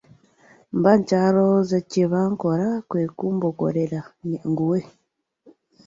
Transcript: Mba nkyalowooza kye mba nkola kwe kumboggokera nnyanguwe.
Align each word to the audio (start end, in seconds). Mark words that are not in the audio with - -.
Mba 0.77 0.91
nkyalowooza 0.97 1.77
kye 1.89 2.05
mba 2.07 2.21
nkola 2.31 2.67
kwe 2.89 3.03
kumboggokera 3.17 3.99
nnyanguwe. 4.21 4.79